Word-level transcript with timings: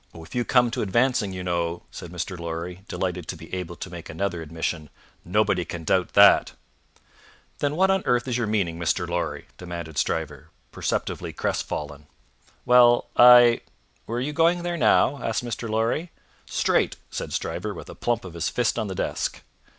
"If 0.15 0.33
you 0.33 0.43
come 0.43 0.71
to 0.71 0.81
advancing 0.81 1.31
you 1.31 1.43
know," 1.43 1.83
said 1.91 2.11
Mr. 2.11 2.35
Lorry, 2.35 2.83
delighted 2.87 3.27
to 3.27 3.35
be 3.35 3.53
able 3.53 3.75
to 3.75 3.89
make 3.91 4.09
another 4.09 4.41
admission, 4.41 4.89
"nobody 5.23 5.63
can 5.63 5.83
doubt 5.83 6.13
that." 6.13 6.53
"Then 7.59 7.75
what 7.75 7.91
on 7.91 8.01
earth 8.07 8.27
is 8.27 8.35
your 8.35 8.47
meaning, 8.47 8.79
Mr. 8.79 9.07
Lorry?" 9.07 9.45
demanded 9.59 9.99
Stryver, 9.99 10.49
perceptibly 10.71 11.33
crestfallen. 11.33 12.07
"Well! 12.65 13.09
I 13.15 13.61
Were 14.07 14.19
you 14.19 14.33
going 14.33 14.63
there 14.63 14.75
now?" 14.75 15.21
asked 15.21 15.45
Mr. 15.45 15.69
Lorry. 15.69 16.09
"Straight!" 16.47 16.95
said 17.11 17.31
Stryver, 17.31 17.71
with 17.71 17.87
a 17.87 17.93
plump 17.93 18.25
of 18.25 18.33
his 18.33 18.49
fist 18.49 18.79
on 18.79 18.87
the 18.87 18.95
desk. 18.95 19.43